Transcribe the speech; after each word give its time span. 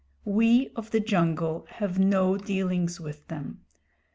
We 0.25 0.69
of 0.75 0.89
the 0.89 0.99
jungle 0.99 1.67
have 1.69 1.99
no 1.99 2.35
dealings 2.35 2.99
with 2.99 3.27
them. 3.27 3.63